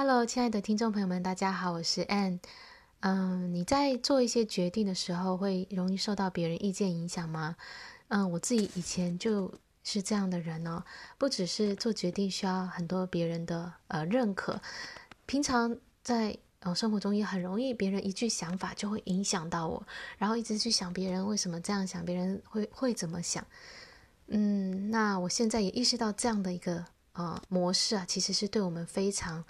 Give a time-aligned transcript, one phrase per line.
[0.00, 2.38] Hello，亲爱的听众朋友们，大家好，我是 Ann。
[3.00, 7.56] 嗯，你在做一些决定的时候，会容易受到别人意见影响吗？
[8.06, 10.84] 嗯，我自己以前就是这样的人哦，
[11.18, 14.60] 不只是做决定需要很多别人的呃认可，
[15.26, 19.84] 平常在呃生活中也很容易，别人一句想法就会影响到我，
[20.16, 23.44] 然后一直去想别人为什么这样想，别人会会怎么想。
[24.28, 26.84] 嗯，那我现在也意识到这样的一个
[27.14, 29.44] 呃模式啊，其实是对我们非常。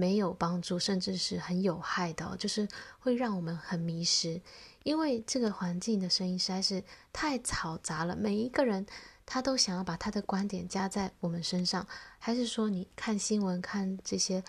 [0.00, 2.66] 没有帮助，甚至是很有害的，就是
[3.00, 4.40] 会让我们很迷失。
[4.82, 8.86] 因为这个环境的声音实在是太嘈杂了，每一个人
[9.26, 11.86] 他都想要把他的观点加在我们身上，
[12.18, 14.42] 还是说你看新闻、看这些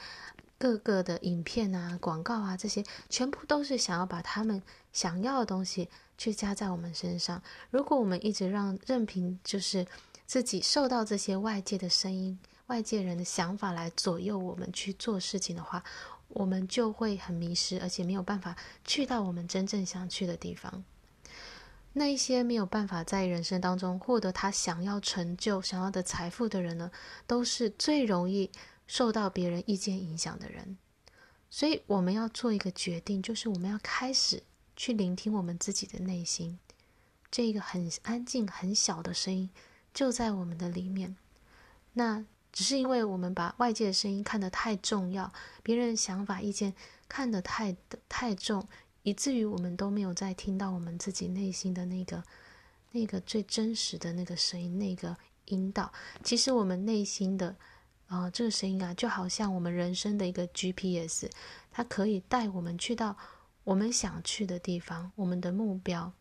[0.58, 4.64] 各个的影片啊、广告啊，这些全部都是想要把他们
[4.94, 7.44] 想要的东西去加在我们身上。
[7.70, 9.86] 如果我们一直让任凭就是
[10.26, 12.40] 自己受到这些外界的声音，
[12.72, 15.84] 外界人的想法来左右我们去做事情的话，
[16.30, 18.56] 我们就会很迷失，而且没有办法
[18.86, 20.86] 去到我们真正想去的地方。
[21.92, 26.90] 那一些没有办法在人生当中获得他想要成就、想要的财富的人呢，
[27.28, 28.50] 都是最容易
[28.88, 30.78] 受到别人意见影响的人。
[31.50, 34.44] 所以我们要做一个决定，就是我们要开始
[34.78, 36.58] 去聆听我们自己的内心，
[37.30, 39.50] 这个很安静、很小的声音
[39.94, 41.18] 就在我们的里面。
[41.92, 42.24] 那。
[42.52, 45.32] 只是因为我们把外界的声音看得太重要，
[45.64, 46.74] 别人的想法意见
[47.08, 47.76] 看得太
[48.10, 48.68] 太重，
[49.04, 52.24] 以至于我们都没有再听到我们自己内心的那个
[52.92, 55.92] 那个最真实的那个声音，那个引导。
[56.24, 57.56] 其实我们内心的
[58.08, 61.30] 啊、这个声音啊，就好像我们人生的一个 GPS，
[61.72, 63.16] 它可以带我们去到
[63.64, 66.12] 我们想去的地方，我们的目标。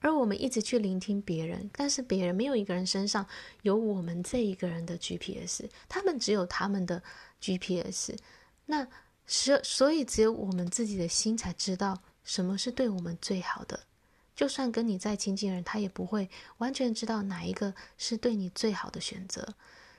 [0.00, 3.26] 而我们一直去聆听别人，但是别人没有一个人身上
[3.62, 7.02] 有我们这一个人的 GPS，他们只有他们的
[7.40, 8.16] GPS。
[8.66, 8.86] 那
[9.26, 13.80] 所所以只有我们自己的心才知道什么是对我们最好的。
[14.34, 19.54] 就算跟你再亲近的人，他也不会完全知道哪一个是对你最好的选择。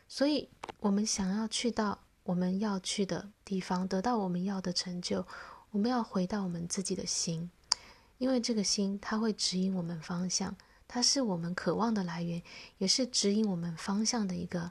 [0.08, 0.50] 所以，
[0.80, 5.28] 我们想要去到我们要去的地方，得到我们要的成就，
[5.72, 7.52] 我们要回到我们自己的心。
[8.19, 10.53] 因为这个心，它会指引我们方向，
[10.90, 12.44] 它是我们渴望的来源，
[12.78, 14.69] 也是指引我们方向的一个，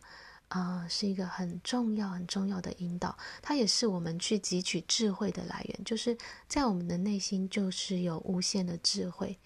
[0.48, 3.16] 啊、是一个很重要、很重要的引导。
[3.40, 6.16] 它也是我们去汲取智慧的来源，就是
[6.46, 9.38] 在我们的内心，就是有无限的智慧。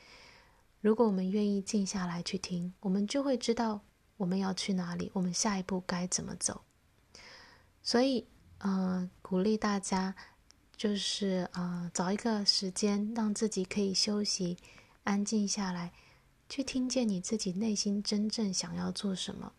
[0.80, 3.82] 如果我们愿意静下来去听，我们就会知道
[4.16, 6.62] 我们要去哪里，我们下一步该怎么走。
[7.84, 8.26] 所以，
[8.58, 10.16] 嗯、呃，鼓励大家。
[10.82, 14.56] 就是、呃，找一个时间，让自己可以休息、
[15.04, 15.92] 安静下来，
[16.48, 19.52] 去听见你自己内心真正想要做什么，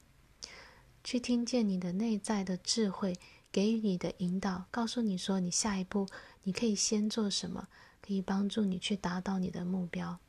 [1.02, 3.18] 去听见你的内在的智慧
[3.54, 6.06] 给予你的引导，告诉你说你下一步
[6.44, 7.70] 你可以先做什么，
[8.06, 10.20] 可以帮助你去达到你的目标。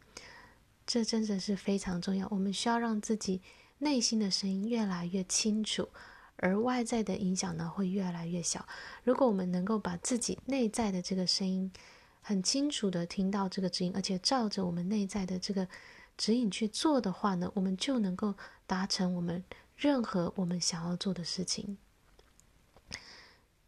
[0.87, 2.29] 这真的是非常重要。
[2.31, 3.43] 我们需要让自己
[3.79, 5.89] 内心的声音越来越清楚。
[6.37, 8.67] 而外在的影响呢，会越来越小。
[9.03, 11.71] 如果我们能够把自己内在的这个声音
[12.21, 15.67] 很清楚地听到这个指引，而且照着我们内在的这个
[16.17, 18.35] 指引去做的话呢，我们就能够
[18.67, 19.43] 达成我们
[19.77, 21.77] 任何我们想要做的事情。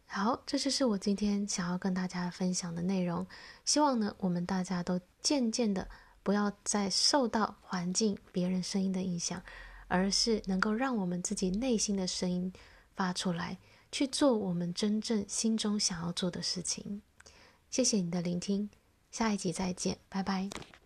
[0.05, 3.27] 好，这就是我今天想要跟大家分享的内容。
[3.65, 5.87] 希望呢，我们大家都渐渐的
[6.23, 9.41] 不要再受到环境、别人声音的影响。
[9.87, 12.51] 而是能够让我们自己内心的声音
[12.95, 13.57] 发出来，
[13.91, 17.01] 去做我们真正心中想要做的事情。
[17.69, 18.69] 谢谢你的聆听，
[19.11, 20.76] 下一集再见，拜拜。